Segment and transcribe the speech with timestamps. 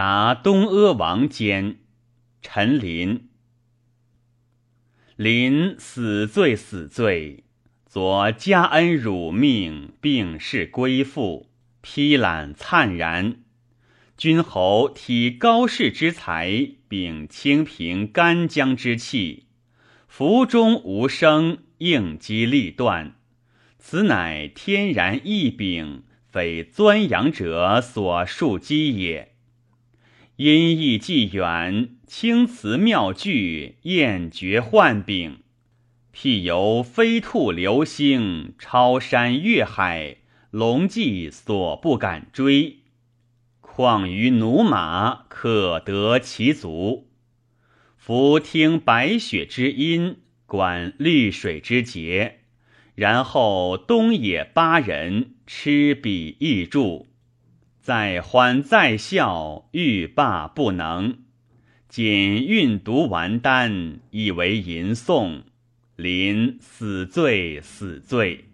[0.00, 1.78] 达东阿王坚，
[2.40, 3.30] 陈琳。
[5.16, 7.42] 临死罪死罪，
[7.84, 11.50] 昨加恩辱命，病逝归附，
[11.80, 13.40] 披览灿然。
[14.16, 19.46] 君侯体高士之才，秉清平干将之气，
[20.06, 23.16] 服中无声，应机立断。
[23.80, 29.34] 此乃天然异禀，非钻阳者所述机也。
[30.38, 35.40] 音译既远，青词妙句，艳绝幻柄，
[36.14, 40.18] 譬由飞兔流星，超山越海，
[40.52, 42.76] 龙迹所不敢追。
[43.60, 47.08] 况于驽马，可得其足。
[47.96, 52.42] 夫听白雪之音，观绿水之节，
[52.94, 57.08] 然后东野八人，吃彼亦助。
[57.88, 61.20] 再欢再笑，欲罢不能。
[61.88, 65.44] 仅运毒完丹，以为吟诵。
[65.96, 68.44] 临死罪，死罪。